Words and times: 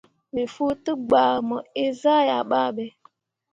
Me 0.33 0.43
fuu 0.53 0.73
degba 0.85 1.21
mo 1.47 1.57
eezah 1.83 2.21
yah 2.29 2.43
babe. 2.51 2.85